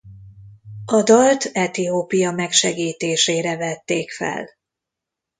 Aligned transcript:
A 0.85 1.03
dalt 1.03 1.43
Etiópia 1.53 2.31
megsegítésére 2.31 3.57
vették 3.57 4.11
fel. 4.11 4.49